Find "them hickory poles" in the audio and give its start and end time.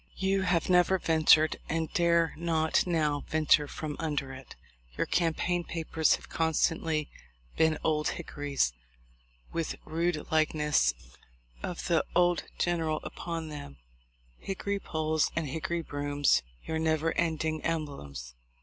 13.49-15.29